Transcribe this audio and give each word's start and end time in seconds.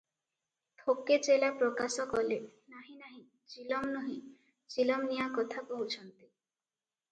ଥୋକେ 0.83 1.17
ଚେଲା 1.27 1.49
ପ୍ରକାଶ 1.59 2.05
କଲେ, 2.13 2.39
"ନାହିଁ 2.77 2.97
ନାହିଁ 3.03 3.21
ଚିଲମ 3.55 3.93
ନୁହେଁ, 3.99 4.19
ଚିଲମ 4.77 5.09
ନିଆଁ 5.13 5.31
କଥା 5.39 5.67
କହୁଛନ୍ତି।" 5.71 6.19